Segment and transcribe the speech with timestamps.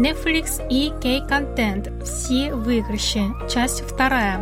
[0.00, 1.90] Netflix и K-контент.
[2.02, 3.20] Все выигрыши.
[3.52, 4.38] Часть вторая.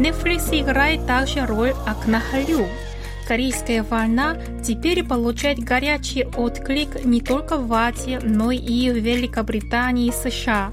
[0.00, 2.66] Netflix играет также роль окна Халю.
[3.28, 10.12] Корейская война теперь получает горячий отклик не только в Азии, но и в Великобритании и
[10.12, 10.72] США.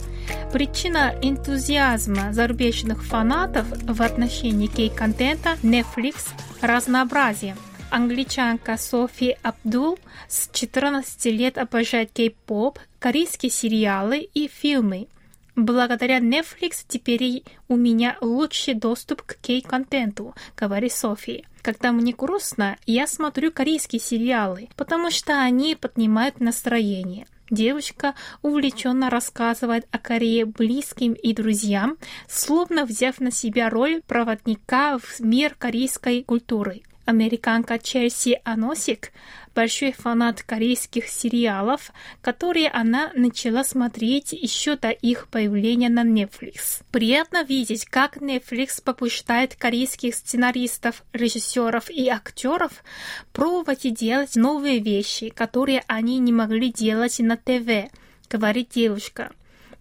[0.51, 6.29] Причина энтузиазма зарубежных фанатов в отношении кей-контента Netflix–
[6.61, 7.55] разнообразие–
[7.89, 15.07] Англичанка Софи Абдул с 14 лет обожает кей-поп, корейские сериалы и фильмы.
[15.55, 21.45] Благодаря Netflix теперь у меня лучший доступ к кей-контенту, говорит Софи.
[21.61, 27.25] Когда мне грустно, я смотрю корейские сериалы, потому что они поднимают настроение.
[27.49, 35.21] Девушка увлеченно рассказывает о Корее близким и друзьям, словно взяв на себя роль проводника в
[35.21, 36.81] мир корейской культуры.
[37.07, 39.11] Американка Челси Аносик–
[39.57, 41.91] большой фанат корейских сериалов,
[42.21, 46.83] которые она начала смотреть еще до их появления на Netflix.
[46.91, 52.83] Приятно видеть, как Netflix побуждает корейских сценаристов, режиссеров и актеров
[53.33, 57.89] пробовать делать новые вещи, которые они не могли делать на ТВ,
[58.29, 59.31] говорит девушка.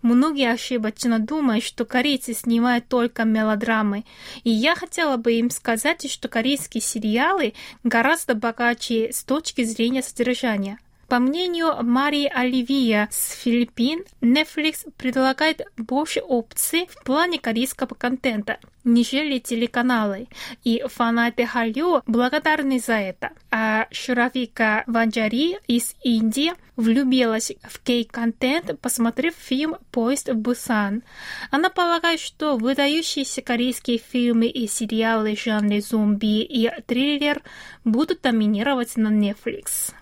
[0.02, 4.04] Многие ошибочно думают, что корейцы снимают только мелодрамы.
[4.44, 10.78] И я хотела бы им сказать, что корейские сериалы гораздо богаче с точки зрения содержания.
[11.08, 19.38] По мнению Марии Оливия с Филиппин, Netflix предлагает больше опций в плане корейского контента, нежели
[19.38, 20.26] телеканалы,
[20.64, 23.30] и фанаты Халю благодарны за это.
[23.52, 31.04] А Шуравика Ванджари из Индии влюбилась в кей-контент, посмотрев фильм «Поезд в Бусан».
[31.52, 37.42] Она полагает, что выдающиеся корейские фильмы и сериалы жанра зомби и триллер
[37.84, 39.94] будут доминировать на Netflix.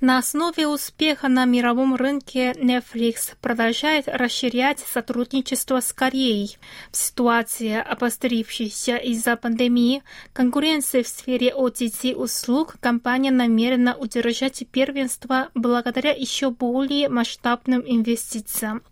[0.00, 6.56] На основе успеха на мировом рынке Netflix продолжает расширять сотрудничество с Кореей.
[6.92, 10.02] В ситуации, обострившейся из-за пандемии,
[10.32, 18.82] конкуренции в сфере OTT-услуг компания намерена удержать первенство благодаря еще более масштабным инвестициям.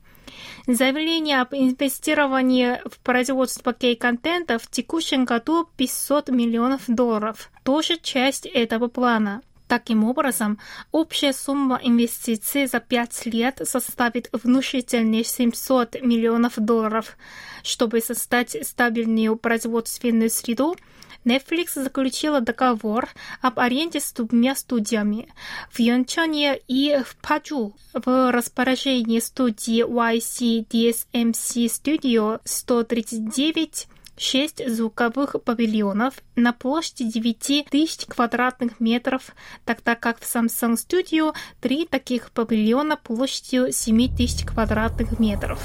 [0.67, 7.51] Заявление об инвестировании в производство кей-контента в текущем году 500 миллионов долларов.
[7.63, 9.43] Тоже часть этого плана.
[9.69, 10.59] Таким образом,
[10.93, 17.17] общая сумма инвестиций за пять лет составит внушительные 700 миллионов долларов.
[17.65, 20.77] Чтобы создать стабильную производственную среду,
[21.25, 23.09] Netflix заключила договор
[23.43, 25.29] об аренде с двумя студиями
[25.73, 27.75] в Йончоне и в Паджу.
[27.93, 33.89] В распоряжении студии YC DSMC Studio 139
[34.19, 39.35] шесть звуковых павильонов на площади 9 тысяч квадратных метров,
[39.65, 45.61] тогда как в Samsung Studio три таких павильона площадью 7 тысяч квадратных метров.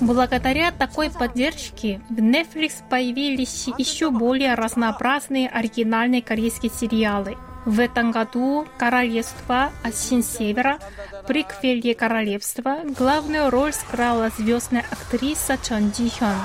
[0.00, 7.36] Благодаря такой поддержке в Netflix появились еще более разнообразные оригинальные корейские сериалы.
[7.64, 9.72] В этом году «Королевство.
[9.82, 10.78] Осин Севера»
[11.26, 16.36] приквелье «Королевства» главную роль сыграла звездная актриса Чон Джи Хён.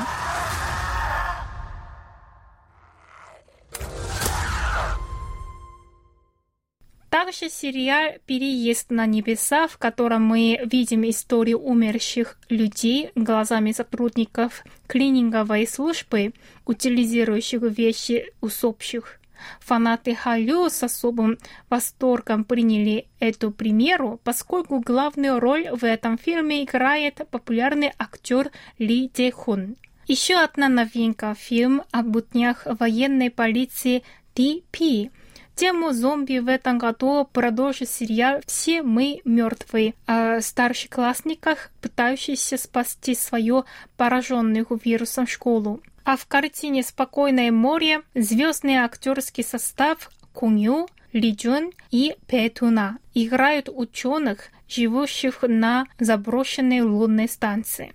[7.24, 15.68] Также сериал «Переезд на небеса», в котором мы видим историю умерших людей глазами сотрудников клининговой
[15.68, 16.34] службы,
[16.66, 19.20] утилизирующих вещи усопших.
[19.60, 21.38] Фанаты Халю с особым
[21.70, 29.30] восторгом приняли эту примеру, поскольку главную роль в этом фильме играет популярный актер Ли Де
[29.32, 29.76] Хун.
[30.08, 34.02] Еще одна новинка– фильм о буднях военной полиции
[34.34, 35.12] Ти-Пи–
[35.62, 43.66] Тему зомби в этом году продолжит сериал «Все мы мертвые» о старшеклассниках, пытающихся спасти свою
[43.96, 45.80] пораженную вирусом школу.
[46.04, 54.50] А в картине «Спокойное море» звездный актерский состав Кунью, Ли Джун и Петуна играют ученых,
[54.68, 57.94] живущих на заброшенной лунной станции.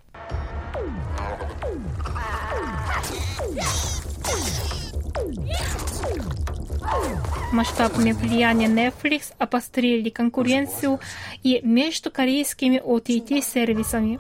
[7.53, 10.99] Масштабное влияние Netflix обострили конкуренцию
[11.45, 14.19] и между корейскими OTT-сервисами.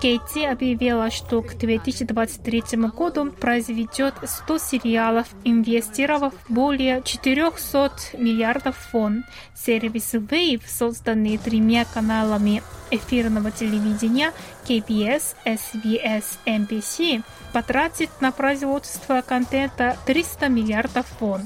[0.00, 2.62] Кейти объявила, что к 2023
[2.94, 9.24] году произведет 100 сериалов, инвестировав более 400 миллиардов фон.
[9.54, 14.32] Сервис Wave, созданный тремя каналами эфирного телевидения
[14.68, 21.40] KBS, SBS, NBC, потратит на производство контента 300 миллиардов фон.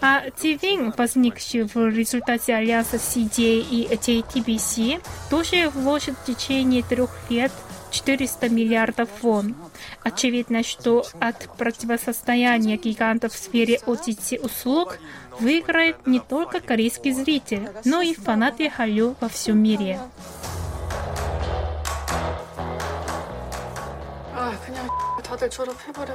[0.00, 7.52] А ТВ, возникший в результате альянса CJ и JTBC, тоже вложит в течение трех лет
[7.90, 9.54] 400 миллиардов вон.
[10.02, 14.98] Очевидно, что от противостояния гигантов в сфере OTT-услуг
[15.40, 20.00] выиграет не только корейский зритель, но и фанаты Халю во всем мире.
[24.38, 24.86] 아, 그냥
[25.22, 26.14] 다들 졸업해버려.